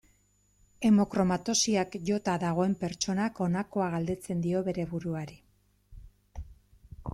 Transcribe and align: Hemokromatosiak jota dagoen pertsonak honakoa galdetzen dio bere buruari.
Hemokromatosiak 0.87 1.97
jota 2.07 2.35
dagoen 2.45 2.73
pertsonak 2.85 3.43
honakoa 3.47 3.91
galdetzen 3.99 4.43
dio 4.49 4.65
bere 4.71 4.89
buruari. 4.95 5.41